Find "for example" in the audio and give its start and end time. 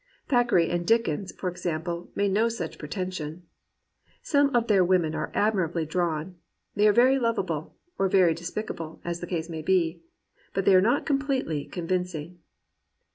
1.31-2.09